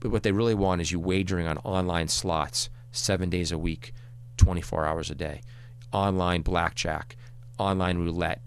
But 0.04 0.12
what 0.12 0.24
they 0.24 0.34
really 0.34 0.54
want 0.54 0.82
is 0.82 0.92
you 0.92 1.00
wagering 1.00 1.48
on 1.48 1.60
online 1.60 2.10
slots 2.10 2.70
seven 2.92 3.30
days 3.30 3.54
a 3.54 3.58
week, 3.58 3.94
24 4.36 4.86
hours 4.86 5.10
a 5.10 5.16
day, 5.16 5.40
online 5.94 6.42
blackjack, 6.42 7.16
online 7.58 7.98
roulette, 8.00 8.42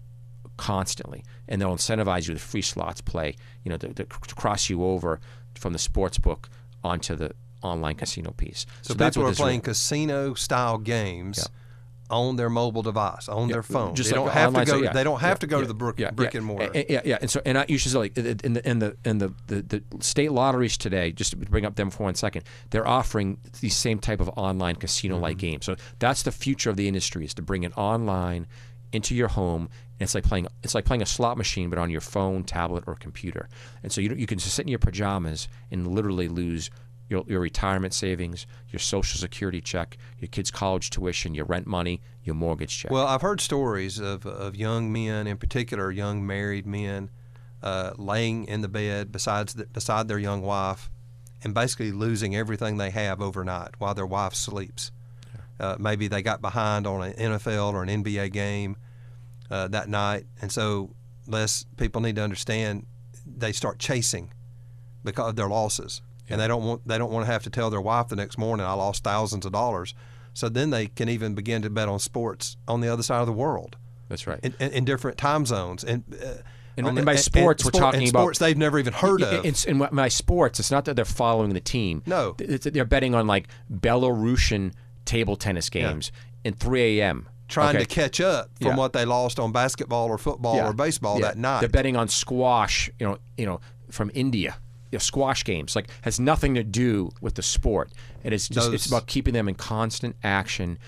constantly, 0.57 1.23
and 1.47 1.59
they'll 1.59 1.75
incentivize 1.75 2.27
you 2.27 2.35
with 2.35 2.43
free 2.43 2.61
slots 2.61 3.01
play. 3.01 3.35
You 3.63 3.71
know, 3.71 3.77
to, 3.77 3.91
to 3.91 4.05
cross 4.05 4.69
you 4.69 4.85
over 4.85 5.19
from 5.55 5.73
the 5.73 5.79
sports 5.79 6.19
book 6.19 6.47
onto 6.83 7.15
the 7.15 7.31
online 7.63 7.95
casino 7.95 8.33
piece. 8.37 8.67
So, 8.83 8.93
that's 8.93 9.17
people 9.17 9.25
what 9.25 9.33
are 9.33 9.43
playing 9.43 9.61
casino 9.61 10.35
style 10.35 10.77
games 10.77 11.49
on 12.09 12.35
their 12.37 12.49
mobile 12.49 12.81
device, 12.83 13.27
on 13.27 13.49
their 13.49 13.61
phone. 13.63 13.93
just 13.95 14.09
they 14.11 14.17
like 14.17 14.25
don't 14.27 14.33
have 14.33 14.53
to 14.53 14.65
go. 14.71 14.81
yeah, 14.81 14.93
they 14.93 15.03
don't 15.03 15.19
have 15.19 15.31
yeah, 15.31 15.35
to 15.35 15.47
go 15.47 15.57
yeah, 15.57 15.61
to 15.63 15.67
the 15.67 15.73
brick, 15.73 15.99
yeah, 15.99 16.11
brick 16.11 16.33
yeah. 16.33 16.37
and 16.37 16.45
mortar. 16.47 16.65
And- 16.67 16.75
and- 16.89 17.05
yeah, 17.05 17.17
and 17.19 17.29
so 17.29 17.41
and 17.45 17.57
I 17.57 17.65
usually 17.67 17.91
say, 17.91 17.97
like 17.97 18.17
in 18.17 18.23
the 18.37 18.45
in 18.45 18.53
the 18.53 18.69
in 18.69 18.79
the 18.79 18.95
in 19.05 19.17
the, 19.17 19.33
the, 19.47 19.61
the 19.61 19.83
state 20.03 20.31
lotteries 20.31 20.77
today, 20.77 21.11
just 21.11 21.31
to 21.31 21.37
bring 21.37 21.65
up 21.65 21.75
them 21.75 21.89
for 21.89 22.03
one 22.03 22.15
second, 22.15 22.43
they're 22.69 22.87
offering 22.87 23.39
these 23.61 23.75
same 23.75 23.99
type 23.99 24.19
of 24.21 24.29
online 24.37 24.75
casino-like 24.75 25.37
Mm-hmm. 25.37 25.39
games. 25.39 25.65
So 25.65 25.75
that's 25.99 26.23
the 26.23 26.31
future 26.31 26.69
of 26.69 26.77
the 26.77 26.87
industry 26.87 27.25
is 27.25 27.33
to 27.35 27.41
bring 27.41 27.63
it 27.63 27.77
online 27.77 28.47
into 28.93 29.13
your 29.13 29.27
home. 29.27 29.69
It's 29.99 30.15
like 30.15 30.23
playing 30.23 30.47
it's 30.63 30.75
like 30.75 30.85
playing 30.85 31.01
a 31.01 31.05
slot 31.07 31.37
machine, 31.37 31.69
but 31.69 31.77
on 31.79 31.89
your 31.89 32.01
phone, 32.01 32.43
tablet, 32.43 32.83
or 32.87 32.95
computer. 32.95 33.49
And 33.83 33.91
so 33.91 33.99
you 33.99 34.13
you 34.15 34.27
can 34.27 34.37
just 34.39 34.53
sit 34.55 34.61
in 34.63 34.69
your 34.69 34.79
pajamas 34.79 35.47
and 35.71 35.87
literally 35.87 36.27
lose 36.29 36.69
your, 37.09 37.23
your 37.27 37.39
retirement 37.39 37.93
savings, 37.93 38.45
your 38.69 38.79
social 38.79 39.19
security 39.19 39.61
check, 39.61 39.97
your 40.19 40.27
kids' 40.27 40.51
college 40.51 40.89
tuition, 40.89 41.33
your 41.33 41.45
rent 41.45 41.67
money, 41.67 42.01
your 42.23 42.35
mortgage 42.35 42.77
check. 42.77 42.91
Well, 42.91 43.07
I've 43.07 43.21
heard 43.21 43.41
stories 43.41 43.99
of, 43.99 44.25
of 44.25 44.55
young 44.55 44.91
men, 44.91 45.27
in 45.27 45.37
particular 45.37 45.91
young 45.91 46.25
married 46.25 46.65
men, 46.65 47.09
uh, 47.63 47.93
laying 47.97 48.45
in 48.45 48.61
the 48.61 48.67
bed 48.67 49.11
besides 49.11 49.53
the, 49.53 49.65
beside 49.65 50.07
their 50.07 50.19
young 50.19 50.41
wife, 50.41 50.89
and 51.43 51.53
basically 51.53 51.91
losing 51.91 52.35
everything 52.35 52.77
they 52.77 52.89
have 52.89 53.21
overnight 53.21 53.71
while 53.77 53.93
their 53.93 54.05
wife 54.05 54.33
sleeps. 54.33 54.91
Uh, 55.59 55.75
maybe 55.79 56.07
they 56.07 56.21
got 56.21 56.41
behind 56.41 56.85
on 56.85 57.01
an 57.01 57.13
NFL 57.13 57.73
or 57.73 57.83
an 57.83 58.03
NBA 58.03 58.31
game 58.31 58.77
uh, 59.49 59.67
that 59.69 59.89
night, 59.89 60.25
and 60.41 60.51
so 60.51 60.91
less 61.25 61.65
people 61.77 62.01
need 62.01 62.15
to 62.15 62.21
understand 62.21 62.85
they 63.25 63.51
start 63.51 63.79
chasing 63.79 64.31
because 65.03 65.29
of 65.29 65.35
their 65.35 65.47
losses, 65.49 66.01
and 66.29 66.39
they 66.41 66.47
don't 66.47 66.63
want 66.63 66.87
they 66.87 66.97
don't 66.97 67.11
want 67.11 67.25
to 67.25 67.31
have 67.31 67.43
to 67.43 67.49
tell 67.49 67.69
their 67.69 67.81
wife 67.81 68.07
the 68.09 68.15
next 68.15 68.37
morning 68.37 68.65
I 68.65 68.73
lost 68.73 69.03
thousands 69.03 69.45
of 69.45 69.51
dollars. 69.51 69.93
So 70.33 70.49
then 70.49 70.69
they 70.69 70.87
can 70.87 71.09
even 71.09 71.33
begin 71.33 71.63
to 71.63 71.69
bet 71.69 71.87
on 71.89 71.97
sports 71.99 72.57
on 72.67 72.81
the 72.81 72.89
other 72.89 73.01
side 73.03 73.21
of 73.21 73.25
the 73.27 73.33
world 73.33 73.75
that's 74.07 74.27
right. 74.27 74.39
in, 74.43 74.53
in, 74.59 74.71
in 74.71 74.85
different 74.85 75.17
time 75.17 75.45
zones. 75.47 75.83
And, 75.83 76.03
uh, 76.13 76.27
And- 76.77 76.87
and 76.87 77.03
by 77.05 77.15
sports, 77.15 77.65
we're 77.65 77.71
sport- 77.71 77.81
talking 77.81 78.01
and 78.01 78.09
about- 78.11 78.19
sports 78.21 78.37
they've 78.39 78.55
never 78.57 78.77
even 78.77 78.93
heard 78.93 79.21
Yeah, 79.21 79.37
of. 79.39 79.45
It's 79.45 79.65
in 79.65 79.83
my 79.91 80.09
sports. 80.09 80.59
It's 80.59 80.69
not 80.69 80.85
that 80.85 80.95
they're 80.95 81.05
following 81.05 81.53
the 81.55 81.59
team. 81.59 82.03
No. 82.05 82.35
It's 82.37 82.65
that 82.65 82.75
they're 82.75 82.85
betting 82.85 83.15
on 83.15 83.25
like 83.25 83.47
Belarusian 83.73 84.73
table 85.05 85.35
tennis 85.35 85.69
games 85.69 86.11
in 86.43 86.53
3 86.53 86.99
a.m. 86.99 87.27
trying 87.47 87.75
okay? 87.75 87.85
to 87.85 87.89
catch 87.89 88.21
up 88.21 88.49
from 88.59 88.67
Yeah. 88.71 88.75
what 88.75 88.93
they 88.93 89.05
lost 89.05 89.39
on 89.39 89.51
basketball 89.51 90.07
or 90.07 90.17
football 90.19 90.57
Yeah. 90.57 90.67
or 90.67 90.73
baseball 90.73 91.15
Yeah. 91.19 91.27
that 91.29 91.37
night. 91.37 91.61
They're 91.61 91.69
betting 91.69 91.95
on 91.97 92.09
squash. 92.09 92.91
You 92.99 93.07
know, 93.07 93.17
you 93.37 93.45
know, 93.47 93.59
from 93.89 94.11
India. 94.13 94.57
You 94.91 94.97
know, 94.97 94.99
squash 94.99 95.43
games 95.43 95.75
like 95.75 95.89
has 96.01 96.19
nothing 96.19 96.55
to 96.55 96.63
do 96.63 97.11
with 97.21 97.35
the 97.35 97.43
sport. 97.43 97.91
And 98.23 98.33
It 98.33 98.35
is 98.35 98.47
just 98.47 98.73
it's 98.73 98.85
about 98.85 99.07
keeping 99.07 99.33
them 99.33 99.47
in 99.47 99.55
constant 99.55 100.15
action. 100.23 100.79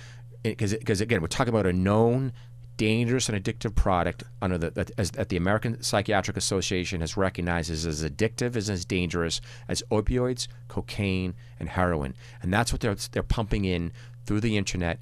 Eh, 0.45 0.49
because 0.51 0.73
because 0.73 1.01
again 1.01 1.21
we're 1.21 1.27
talking 1.27 1.53
about 1.53 1.65
a 1.65 1.73
known 1.73 2.31
dangerous 2.77 3.27
and 3.27 3.43
addictive 3.43 3.75
product 3.75 4.23
under 4.41 4.57
the 4.57 4.69
that, 4.69 4.89
as, 4.97 5.11
that 5.11 5.27
the 5.27 5.35
American 5.35 5.83
Psychiatric 5.83 6.37
Association 6.37 7.01
has 7.01 7.17
recognized 7.17 7.69
as 7.69 7.85
as 7.85 8.03
addictive 8.03 8.55
as 8.55 8.69
as 8.69 8.85
dangerous 8.85 9.41
as 9.67 9.83
opioids, 9.91 10.47
cocaine, 10.69 11.33
and 11.59 11.69
heroin, 11.69 12.15
and 12.41 12.53
that's 12.53 12.71
what 12.71 12.79
they're 12.79 12.95
they're 13.11 13.21
pumping 13.21 13.65
in 13.65 13.91
through 14.25 14.39
the 14.39 14.55
internet 14.55 14.99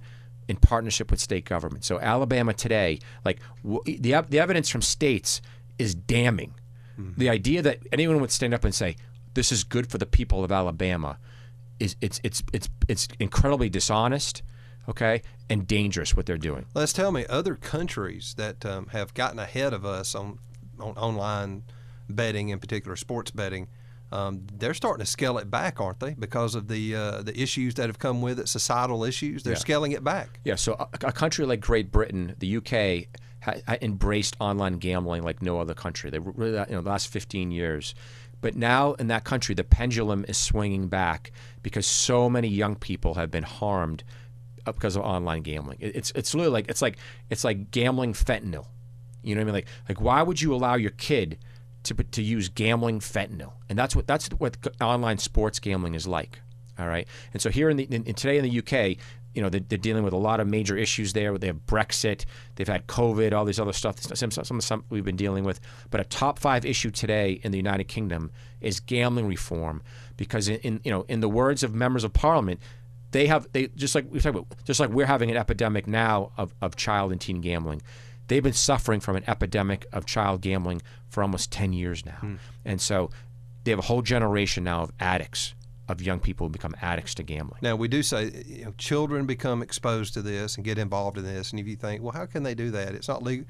in 0.48 0.56
partnership 0.56 1.12
with 1.12 1.20
state 1.20 1.46
government. 1.46 1.84
So 1.86 2.00
Alabama 2.00 2.54
today, 2.54 3.00
like 3.24 3.39
w- 3.63 4.00
the 4.00 4.25
the 4.27 4.39
evidence 4.39 4.70
from 4.70 4.82
states 4.82 5.42
is 5.77 5.94
damning. 5.94 6.56
The 6.98 7.30
idea 7.30 7.62
that 7.62 7.80
anyone 7.92 8.20
would 8.22 8.32
stand 8.32 8.54
up 8.54 8.63
and 8.63 8.74
say 8.74 8.96
this 9.36 9.51
is 9.51 9.63
good 9.63 9.88
for 9.89 9.98
the 10.00 10.06
people 10.08 10.44
of 10.44 10.51
Alabama 10.51 11.18
is 11.80 11.96
it's 12.01 12.20
it's 12.24 12.42
it's 12.54 12.70
it's 12.88 13.08
incredibly 13.20 13.70
dishonest, 13.70 14.42
okay, 14.89 15.22
and 15.50 15.68
dangerous 15.68 16.16
what 16.16 16.25
they're 16.25 16.38
doing. 16.39 16.66
Les, 16.74 16.92
tell 16.94 17.12
me 17.12 17.25
other 17.30 17.56
countries 17.56 18.34
that 18.38 18.66
um, 18.66 18.88
have 18.88 19.13
gotten 19.13 19.38
ahead 19.38 19.74
of 19.74 19.86
us 19.86 20.16
on, 20.16 20.39
on 20.80 20.94
online 20.98 21.63
betting, 22.10 22.50
in 22.50 22.58
particular 22.60 22.96
sports 22.96 23.30
betting. 23.32 23.68
Um, 24.12 24.48
they're 24.54 24.74
starting 24.74 25.04
to 25.06 25.12
scale 25.12 25.38
it 25.38 25.51
back, 25.51 25.80
aren't 25.82 26.00
they? 26.00 26.13
Because 26.13 26.56
of 26.56 26.68
the 26.68 26.96
uh, 26.96 27.22
the 27.22 27.39
issues 27.39 27.75
that 27.75 27.88
have 27.89 28.00
come 28.00 28.22
with 28.24 28.39
it, 28.39 28.48
societal 28.50 29.04
issues. 29.04 29.44
They're 29.44 29.54
Yeah. 29.54 29.60
scaling 29.60 29.92
it 29.92 30.04
back. 30.04 30.39
Yeah, 30.46 30.56
so 30.56 30.74
a, 30.80 30.88
a 31.06 31.12
country 31.12 31.46
like 31.46 31.60
Great 31.60 31.92
Britain, 31.92 32.34
the 32.39 32.58
UK, 32.58 33.08
embraced 33.82 34.36
online 34.39 34.77
gambling 34.77 35.24
like 35.24 35.42
no 35.42 35.60
other 35.60 35.74
country. 35.74 36.10
They 36.10 36.20
really, 36.20 36.51
you 36.51 36.75
know, 36.75 36.82
the 36.82 36.89
last 36.89 37.08
15 37.08 37.51
years. 37.51 37.96
But 38.42 38.56
now 38.56 38.94
in 38.94 39.08
that 39.08 39.24
country, 39.24 39.56
the 39.56 39.63
pendulum 39.63 40.25
is 40.27 40.38
swinging 40.38 40.88
back 40.88 41.32
because 41.63 41.88
so 41.88 42.30
many 42.30 42.48
young 42.48 42.75
people 42.75 43.16
have 43.16 43.32
been 43.32 43.44
harmed 43.44 44.04
because 44.66 44.96
of 44.96 45.04
online 45.04 45.42
gambling. 45.42 45.77
It's 45.80 46.12
it's 46.13 46.34
literally 46.36 46.54
like 46.54 46.70
it's 46.70 46.82
like 46.82 46.98
it's 47.30 47.44
like 47.44 47.72
gambling 47.72 48.13
fentanyl. 48.13 48.66
You 49.24 49.36
know 49.36 49.42
what 49.42 49.44
I 49.44 49.46
mean? 49.46 49.54
Like 49.56 49.68
like 49.89 50.01
why 50.01 50.22
would 50.22 50.42
you 50.42 50.54
allow 50.54 50.75
your 50.75 50.92
kid 50.92 51.39
to 51.84 51.96
to 51.96 52.22
use 52.22 52.50
gambling 52.50 53.00
fentanyl? 53.00 53.54
And 53.70 53.77
that's 53.77 53.96
what 53.96 54.06
that's 54.08 54.27
what 54.30 54.58
online 54.82 55.18
sports 55.18 55.60
gambling 55.60 55.96
is 55.96 56.08
like. 56.08 56.39
All 56.77 56.88
right. 56.88 57.08
And 57.34 57.42
so 57.42 57.50
here 57.50 57.70
in 57.70 57.77
the 57.77 57.86
in, 57.86 58.04
in 58.04 58.13
today 58.13 58.38
in 58.38 58.44
the 58.44 58.60
UK, 58.60 58.98
you 59.34 59.41
know, 59.41 59.50
they're, 59.50 59.62
they're 59.62 59.77
dealing 59.77 60.03
with 60.03 60.13
a 60.13 60.17
lot 60.17 60.39
of 60.39 60.48
major 60.48 60.75
issues 60.75 61.13
there. 61.13 61.38
They 61.38 61.48
have 61.48 61.65
Brexit, 61.67 62.25
they've 62.55 62.67
had 62.67 62.88
COVID, 62.88 63.34
all 63.34 63.46
these 63.46 63.60
other 63.60 63.74
stuff. 63.74 64.00
Some, 64.00 64.31
some, 64.31 64.43
some, 64.46 64.62
some 64.62 64.84
we've 64.89 65.05
been 65.05 65.15
dealing 65.15 65.43
with. 65.43 65.60
But 65.91 66.01
a 66.01 66.03
top 66.05 66.39
five 66.39 66.65
issue 66.65 66.89
today 66.89 67.39
in 67.43 67.51
the 67.51 67.57
United 67.57 67.86
Kingdom 67.86 68.31
is 68.62 68.79
gambling 68.79 69.27
reform, 69.27 69.84
because 70.15 70.48
in, 70.48 70.57
in 70.62 70.81
you 70.84 70.91
know 70.91 71.05
in 71.07 71.19
the 71.22 71.29
words 71.29 71.62
of 71.63 71.75
members 71.75 72.03
of 72.03 72.13
Parliament, 72.13 72.60
they 73.12 73.27
have 73.27 73.48
they 73.51 73.67
just 73.67 73.93
like 73.93 74.05
we 74.10 74.19
talked 74.19 74.36
about, 74.36 74.48
just 74.65 74.79
like 74.79 74.89
we're 74.89 75.05
having 75.05 75.29
an 75.29 75.38
epidemic 75.38 75.88
now 75.88 76.31
of, 76.38 76.53
of 76.62 76.75
child 76.75 77.12
and 77.12 77.22
teen 77.22 77.41
gambling. 77.41 77.81
They've 78.27 78.43
been 78.43 78.53
suffering 78.53 79.00
from 79.00 79.15
an 79.15 79.24
epidemic 79.27 79.86
of 79.93 80.05
child 80.05 80.41
gambling 80.41 80.81
for 81.07 81.22
almost 81.22 81.51
ten 81.51 81.72
years 81.72 82.05
now, 82.05 82.17
hmm. 82.19 82.36
and 82.65 82.81
so 82.81 83.12
they 83.63 83.72
have 83.72 83.79
a 83.79 83.84
whole 83.84 84.01
generation 84.01 84.63
now 84.63 84.81
of 84.81 84.91
addicts, 85.00 85.53
of 85.88 86.01
young 86.01 86.20
people 86.20 86.48
who 86.48 86.51
become 86.51 86.75
addicts 86.82 87.15
to 87.15 87.24
gambling. 87.24 87.60
Now 87.62 87.75
we 87.75 87.88
do 87.88 88.03
say 88.03 88.44
you 88.46 88.65
know, 88.65 88.74
children 88.77 89.25
become 89.25 89.62
exposed 89.62 90.13
to 90.15 90.22
this 90.22 90.56
and 90.56 90.65
get 90.65 90.77
involved 90.77 91.17
in 91.17 91.24
this, 91.24 91.51
and 91.51 91.60
if 91.60 91.67
you 91.67 91.75
think, 91.75 92.01
well, 92.01 92.13
how 92.13 92.25
can 92.25 92.44
they 92.44 92.56
do 92.56 92.72
that? 92.72 92.96
It's 92.96 93.08
not 93.08 93.24
legal. 93.24 93.46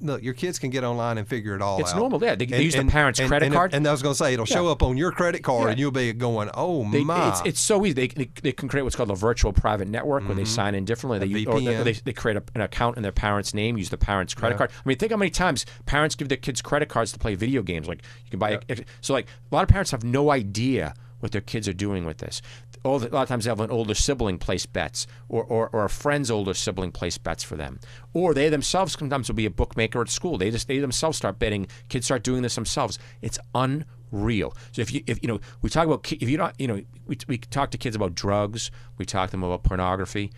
Look, 0.00 0.24
your 0.24 0.34
kids 0.34 0.58
can 0.58 0.70
get 0.70 0.82
online 0.82 1.18
and 1.18 1.28
figure 1.28 1.54
it 1.54 1.62
all 1.62 1.78
It's 1.78 1.90
out. 1.90 1.92
It's 1.92 1.98
normal, 1.98 2.22
yeah. 2.22 2.34
They- 2.34 2.46
they 2.46 2.62
use 2.62 2.74
the 2.74 2.84
parents' 2.84 3.20
and, 3.20 3.28
credit 3.28 3.46
and, 3.46 3.54
card. 3.54 3.72
And 3.72 3.86
I 3.86 3.92
was 3.92 4.02
going 4.02 4.12
to 4.12 4.18
say 4.18 4.32
it'll 4.32 4.44
show 4.44 4.66
up 4.66 4.82
on 4.82 4.96
your 4.96 5.12
credit 5.12 5.44
card, 5.44 5.64
Yeah. 5.64 5.70
and 5.70 5.78
you'll 5.78 5.92
be 5.92 6.12
going, 6.12 6.50
"Oh 6.54 6.90
They, 6.90 7.04
my!" 7.04 7.28
it's, 7.28 7.42
it's 7.44 7.60
so 7.60 7.84
easy. 7.86 7.92
They, 7.92 8.08
they, 8.08 8.30
they 8.42 8.52
can 8.52 8.68
create 8.68 8.82
what's 8.82 8.96
called 8.96 9.12
a 9.12 9.14
virtual 9.14 9.52
private 9.52 9.86
network 9.86 10.26
where 10.26 10.34
they 10.34 10.42
mm-hmm. 10.42 10.50
sign 10.50 10.74
in 10.74 10.84
differently. 10.84 11.20
They, 11.20 11.26
use- 11.26 11.46
or 11.46 11.60
they, 11.60 11.66
VPN. 11.66 11.84
they, 11.84 11.92
they 11.92 12.12
create 12.12 12.38
a, 12.38 12.42
an 12.56 12.60
account 12.60 12.96
in 12.96 13.04
their 13.04 13.12
parent's 13.12 13.54
name, 13.54 13.78
use 13.78 13.90
the 13.90 13.98
parent's 13.98 14.34
credit 14.34 14.58
card. 14.58 14.70
I 14.84 14.88
mean, 14.88 14.98
think 14.98 15.12
how 15.12 15.18
many 15.18 15.30
times 15.30 15.64
parents 15.86 16.16
give 16.16 16.28
their 16.28 16.38
kids 16.38 16.60
credit 16.60 16.88
cards 16.88 17.12
to 17.12 17.20
play 17.20 17.36
video 17.36 17.62
games. 17.62 17.86
Like 17.86 18.02
you 18.24 18.30
can 18.30 18.40
buy. 18.40 18.58
A, 18.68 18.76
so 19.00 19.12
like 19.12 19.26
a 19.50 19.54
lot 19.54 19.62
of 19.62 19.68
parents 19.68 19.92
have 19.92 20.02
no 20.02 20.32
idea 20.32 20.94
what 21.22 21.30
their 21.30 21.40
kids 21.40 21.68
are 21.68 21.72
doing 21.72 22.04
with 22.04 22.18
this. 22.18 22.42
All 22.82 22.98
the, 22.98 23.08
a 23.08 23.14
lot 23.14 23.22
of 23.22 23.28
times 23.28 23.44
they 23.44 23.50
have 23.50 23.60
an 23.60 23.70
older 23.70 23.94
sibling 23.94 24.38
place 24.38 24.66
bets, 24.66 25.06
or, 25.28 25.44
or, 25.44 25.68
or 25.72 25.84
a 25.84 25.88
friend's 25.88 26.32
older 26.32 26.52
sibling 26.52 26.90
place 26.90 27.16
bets 27.16 27.44
for 27.44 27.54
them, 27.54 27.78
or 28.12 28.34
they 28.34 28.48
themselves 28.48 28.96
sometimes 28.98 29.28
will 29.28 29.36
be 29.36 29.46
a 29.46 29.50
bookmaker 29.50 30.00
at 30.00 30.08
school. 30.08 30.36
They 30.36 30.50
just 30.50 30.66
they 30.66 30.80
themselves 30.80 31.16
start 31.16 31.38
betting. 31.38 31.68
Kids 31.88 32.06
start 32.06 32.24
doing 32.24 32.42
this 32.42 32.56
themselves. 32.56 32.98
It's 33.20 33.38
unreal. 33.54 34.56
So 34.72 34.82
if 34.82 34.92
you 34.92 35.04
if 35.06 35.22
you 35.22 35.28
know 35.28 35.38
we 35.62 35.70
talk 35.70 35.86
about 35.86 36.10
if 36.12 36.28
you 36.28 36.36
don't 36.36 36.54
you 36.58 36.66
know 36.66 36.82
we 37.06 37.18
we 37.28 37.38
talk 37.38 37.70
to 37.70 37.78
kids 37.78 37.94
about 37.94 38.16
drugs, 38.16 38.72
we 38.98 39.04
talk 39.04 39.28
to 39.28 39.30
them 39.32 39.44
about 39.44 39.62
pornography. 39.62 40.32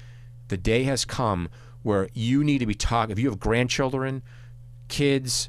The 0.49 0.59
day 0.59 0.83
has 0.83 1.07
come 1.07 1.49
where 1.83 2.09
you 2.13 2.45
need 2.45 2.59
to 2.59 2.67
be 2.67 2.75
talking. 2.75 3.13
If 3.13 3.19
you 3.19 3.31
have 3.31 3.39
grandchildren, 3.41 4.23
kids, 4.89 5.49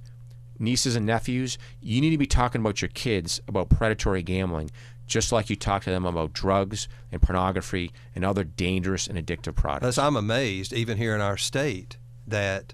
nieces 0.60 0.96
and 0.96 1.06
nephews, 1.06 1.58
you 1.82 2.02
need 2.02 2.12
to 2.12 2.18
be 2.18 2.26
talking 2.26 2.62
about 2.62 2.82
your 2.82 2.90
kids 2.90 3.42
about 3.48 3.70
predatory 3.70 4.24
gambling, 4.24 4.72
just 5.06 5.32
like 5.32 5.50
you 5.50 5.56
talk 5.56 5.84
to 5.84 5.90
them 5.90 6.06
about 6.06 6.34
drugs 6.34 6.88
and 7.12 7.22
pornography 7.22 7.92
and 8.16 8.26
other 8.26 8.44
dangerous 8.44 9.08
and 9.08 9.18
addictive 9.18 9.56
products. 9.56 9.98
I'm 9.98 10.16
amazed, 10.16 10.74
even 10.74 10.98
here 10.98 11.16
in 11.16 11.22
our 11.22 11.38
state, 11.38 11.98
that 12.28 12.74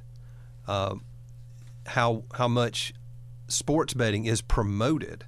um, 0.68 1.04
how 1.88 2.24
how 2.34 2.48
much 2.48 2.94
sports 3.48 3.94
betting 3.94 4.26
is 4.26 4.42
promoted 4.42 5.26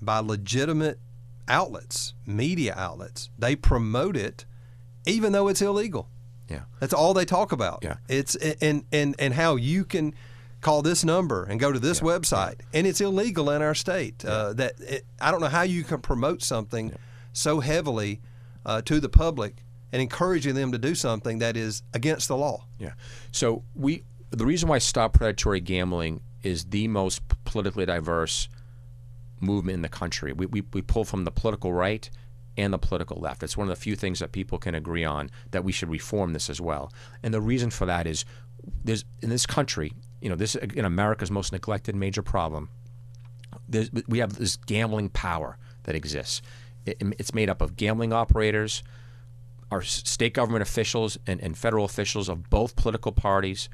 by 0.00 0.18
legitimate 0.20 1.00
outlets, 1.48 2.14
media 2.24 2.74
outlets. 2.76 3.30
They 3.38 3.56
promote 3.56 4.16
it, 4.16 4.44
even 5.06 5.32
though 5.32 5.48
it's 5.48 5.62
illegal. 5.62 6.08
Yeah. 6.48 6.62
That's 6.80 6.94
all 6.94 7.14
they 7.14 7.24
talk 7.24 7.52
about. 7.52 7.80
Yeah. 7.82 7.96
It's 8.08 8.34
and 8.36 8.84
and 8.92 9.14
and 9.18 9.34
how 9.34 9.56
you 9.56 9.84
can 9.84 10.14
call 10.60 10.82
this 10.82 11.04
number 11.04 11.44
and 11.44 11.60
go 11.60 11.72
to 11.72 11.78
this 11.78 12.00
website, 12.00 12.60
and 12.72 12.86
it's 12.86 13.00
illegal 13.00 13.50
in 13.50 13.62
our 13.62 13.74
state. 13.74 14.24
Uh, 14.24 14.52
that 14.54 14.80
it, 14.80 15.06
I 15.20 15.30
don't 15.30 15.40
know 15.40 15.48
how 15.48 15.62
you 15.62 15.84
can 15.84 16.00
promote 16.00 16.42
something 16.42 16.94
so 17.32 17.60
heavily 17.60 18.20
uh, 18.66 18.82
to 18.82 19.00
the 19.00 19.08
public 19.08 19.64
and 19.92 20.02
encouraging 20.02 20.54
them 20.54 20.72
to 20.72 20.78
do 20.78 20.94
something 20.94 21.38
that 21.38 21.56
is 21.56 21.82
against 21.94 22.28
the 22.28 22.36
law. 22.36 22.64
Yeah. 22.78 22.92
So 23.32 23.64
we 23.74 24.04
the 24.30 24.44
reason 24.44 24.68
why 24.68 24.78
Stop 24.78 25.14
Predatory 25.14 25.60
Gambling 25.60 26.20
is 26.42 26.66
the 26.66 26.88
most 26.88 27.22
politically 27.44 27.86
diverse 27.86 28.48
movement 29.40 29.76
in 29.76 29.82
the 29.82 29.88
country. 29.88 30.32
We, 30.32 30.46
we, 30.46 30.62
we 30.72 30.82
pull 30.82 31.04
from 31.04 31.24
the 31.24 31.30
political 31.30 31.72
right 31.72 32.08
and 32.56 32.72
the 32.72 32.78
political 32.78 33.18
left. 33.18 33.42
It's 33.42 33.56
one 33.56 33.68
of 33.68 33.74
the 33.74 33.80
few 33.80 33.96
things 33.96 34.18
that 34.18 34.32
people 34.32 34.58
can 34.58 34.74
agree 34.74 35.04
on 35.04 35.30
that 35.52 35.64
we 35.64 35.72
should 35.72 35.88
reform 35.88 36.32
this 36.32 36.50
as 36.50 36.60
well. 36.60 36.92
And 37.22 37.32
the 37.32 37.40
reason 37.40 37.70
for 37.70 37.86
that 37.86 38.06
is 38.06 38.24
there's 38.84 39.04
in 39.22 39.30
this 39.30 39.46
country, 39.46 39.92
you 40.20 40.28
know, 40.28 40.36
this 40.36 40.54
in 40.54 40.84
America's 40.84 41.30
most 41.30 41.52
neglected 41.52 41.94
major 41.94 42.22
problem. 42.22 42.70
We 44.08 44.18
have 44.18 44.34
this 44.34 44.56
gambling 44.56 45.10
power 45.10 45.58
that 45.84 45.94
exists. 45.94 46.42
It, 46.86 47.02
it's 47.18 47.34
made 47.34 47.48
up 47.48 47.60
of 47.60 47.76
gambling 47.76 48.12
operators, 48.12 48.82
our 49.70 49.82
state 49.82 50.34
government 50.34 50.62
officials 50.62 51.18
and, 51.26 51.40
and 51.40 51.56
federal 51.56 51.84
officials 51.84 52.28
of 52.28 52.48
both 52.50 52.76
political 52.76 53.12
parties, 53.12 53.68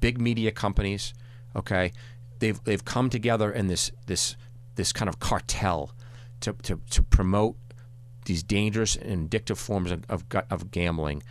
big 0.00 0.20
media 0.20 0.52
companies. 0.52 1.14
Okay, 1.56 1.92
they've 2.38 2.62
they've 2.64 2.84
come 2.84 3.10
together 3.10 3.50
in 3.50 3.66
this 3.68 3.90
this 4.06 4.36
this 4.76 4.92
kind 4.92 5.08
of 5.08 5.18
cartel 5.18 5.92
to 6.40 6.52
to, 6.62 6.80
to 6.90 7.02
promote 7.02 7.56
these 8.24 8.42
dangerous 8.42 8.96
and 8.96 9.28
addictive 9.28 9.58
forms 9.58 9.90
of, 9.90 10.04
of, 10.08 10.24
of 10.50 10.70
gambling 10.70 11.22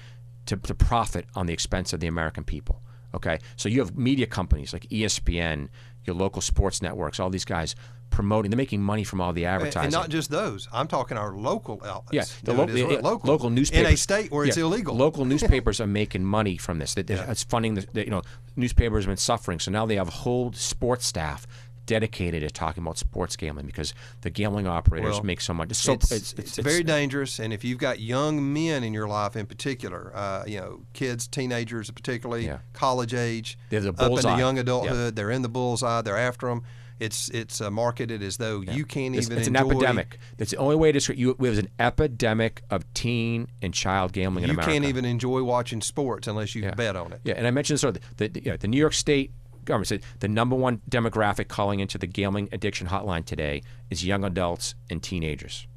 to, 0.46 0.56
to 0.58 0.76
profit 0.76 1.26
on 1.36 1.48
the 1.48 1.54
expense 1.54 1.92
of 1.92 2.00
the 2.00 2.08
American 2.08 2.44
people. 2.44 2.83
Okay, 3.16 3.40
so 3.56 3.70
you 3.70 3.80
have 3.80 3.98
media 3.98 4.26
companies 4.26 4.74
like 4.74 4.84
ESPN, 4.90 5.70
your 6.06 6.16
local 6.16 6.42
sports 6.42 6.82
networks, 6.82 7.20
all 7.20 7.30
these 7.30 7.46
guys 7.46 7.76
promoting. 8.10 8.52
They're 8.52 8.58
making 8.58 8.82
money 8.82 9.04
from 9.04 9.22
all 9.22 9.34
the 9.34 9.46
advertising. 9.46 9.86
and 9.86 9.92
not 9.94 10.10
just 10.10 10.30
those. 10.30 10.68
I'm 10.72 10.88
talking 10.88 11.18
our 11.18 11.36
local 11.36 11.82
outlets. 11.84 12.12
Yeah, 12.12 12.26
the 12.44 12.54
lo- 12.54 12.64
it 12.66 12.70
as 12.70 12.76
the- 12.76 12.84
well. 12.84 12.92
yeah, 12.94 13.00
local, 13.00 13.30
local 13.32 13.50
newspapers 13.50 13.88
in 13.88 13.94
a 13.94 13.98
state 13.98 14.32
where 14.32 14.46
it's 14.46 14.58
Yeah, 14.58 14.64
illegal. 14.66 14.96
Local 14.96 15.26
newspapers 15.34 15.80
are 15.82 15.88
making 15.88 16.24
money 16.24 16.58
from 16.58 16.80
this. 16.80 16.94
That 16.96 17.10
Yeah. 17.10 17.30
It's 17.30 17.44
funding 17.44 17.74
the, 17.76 17.88
the 17.94 18.04
you 18.06 18.12
know 18.12 18.22
newspapers 18.56 19.06
have 19.06 19.10
been 19.10 19.18
suffering, 19.18 19.60
so 19.60 19.72
now 19.72 19.86
they 19.86 19.96
have 19.96 20.08
a 20.08 20.12
whole 20.12 20.52
sports 20.54 21.06
staff 21.06 21.48
dedicated 21.86 22.42
to 22.42 22.50
talking 22.50 22.84
about 22.84 22.98
sports 22.98 23.36
gambling 23.36 23.66
because 23.66 23.94
the 24.22 24.30
gambling 24.30 24.68
operators 24.68 25.16
Well, 25.16 25.24
make 25.24 25.42
so 25.42 25.54
much. 25.54 25.70
It's 25.72 25.80
so 25.80 25.94
it's, 25.94 26.12
it's, 26.12 26.34
it's, 26.34 26.58
very 26.58 26.84
dangerous, 26.84 27.40
and 27.40 27.54
if 27.54 27.64
you've 27.64 27.80
got 27.80 28.00
young 28.00 28.54
men 28.54 28.84
in 28.84 28.94
your 28.94 29.08
life, 29.08 29.36
in 29.36 29.46
particular, 29.46 30.12
uh, 30.16 30.44
you 30.46 30.60
know, 30.60 30.82
kids, 30.94 31.28
teenagers, 31.28 31.90
particularly 31.92 32.46
Yeah. 32.46 32.60
college 32.74 33.14
age, 33.14 33.58
They're 33.70 33.80
the 33.82 33.90
up 33.90 34.12
into 34.12 34.28
young 34.38 34.56
Yeah. 34.56 34.62
adulthood, 34.62 35.16
they're 35.16 35.32
in 35.32 35.42
the 35.42 35.50
bullseye. 35.50 36.02
They're 36.02 36.18
after 36.18 36.48
them. 36.48 36.64
It's 37.00 37.28
it's 37.30 37.60
uh, 37.60 37.70
marketed 37.72 38.22
as 38.22 38.38
though 38.38 38.62
you 38.62 38.86
can't 38.86 39.16
It's, 39.16 39.26
even. 39.26 39.40
it's 39.40 39.48
an 39.48 39.56
epidemic. 39.58 40.20
That's 40.38 40.52
the 40.52 40.58
only 40.58 40.76
way 40.76 40.90
to 40.90 41.00
describe. 41.00 41.18
You, 41.18 41.36
there's 41.40 41.58
an 41.58 41.70
epidemic 41.80 42.62
of 42.70 42.92
teen 42.94 43.48
and 43.62 43.74
child 43.74 44.14
gambling 44.14 44.44
in 44.46 44.52
America. 44.52 44.72
You 44.72 44.76
can't 44.76 44.86
even 44.90 45.04
enjoy 45.04 45.44
watching 45.44 45.82
sports 45.82 46.28
unless 46.28 46.56
you 46.56 46.62
Yeah. 46.64 46.76
bet 46.76 46.96
on 46.96 47.12
it. 47.12 47.22
Yeah, 47.24 47.34
and 47.36 47.48
I 47.48 47.52
mentioned 47.52 47.76
this 47.78 47.84
earlier. 47.84 48.00
The, 48.18 48.28
the, 48.28 48.44
yeah, 48.46 48.58
the 48.58 48.68
New 48.68 48.78
York 48.78 48.94
State 48.94 49.32
government 49.66 49.88
said 49.88 50.04
the 50.20 50.28
number 50.28 50.56
one 50.56 50.82
demographic 50.90 51.48
calling 51.48 51.80
into 51.80 51.98
the 51.98 52.08
gambling 52.08 52.50
addiction 52.52 52.88
hotline 52.88 53.26
today 53.26 53.62
is 53.90 54.06
young 54.06 54.24
adults 54.24 54.76
and 54.90 55.02
teenagers. 55.02 55.68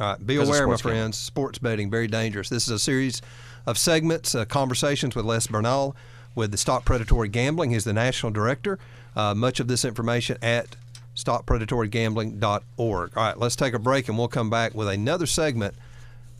All 0.00 0.12
right, 0.12 0.26
be 0.26 0.36
aware, 0.36 0.46
my 0.46 0.54
sports 0.54 0.82
gambling. 0.82 1.02
friends. 1.02 1.18
Sports 1.18 1.58
betting 1.58 1.90
very 1.90 2.08
dangerous. 2.08 2.48
This 2.48 2.66
is 2.66 2.72
a 2.72 2.78
series 2.78 3.20
of 3.66 3.78
segments, 3.78 4.34
uh, 4.34 4.44
conversations 4.44 5.14
with 5.14 5.24
Les 5.24 5.46
Bernal 5.46 5.94
with 6.34 6.50
the 6.50 6.56
Stop 6.56 6.84
Predatory 6.84 7.28
Gambling. 7.28 7.70
He's 7.70 7.84
the 7.84 7.92
national 7.92 8.32
director. 8.32 8.78
Uh, 9.14 9.34
much 9.34 9.60
of 9.60 9.68
this 9.68 9.84
information 9.84 10.38
at 10.40 10.76
stoppredatorygambling.org. 11.14 13.16
All 13.16 13.22
right, 13.22 13.38
let's 13.38 13.56
take 13.56 13.74
a 13.74 13.78
break 13.78 14.08
and 14.08 14.16
we'll 14.16 14.28
come 14.28 14.50
back 14.50 14.74
with 14.74 14.88
another 14.88 15.26
segment. 15.26 15.74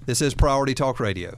This 0.07 0.21
is 0.21 0.35
Priority 0.35 0.75
Talk 0.75 0.99
Radio. 0.99 1.31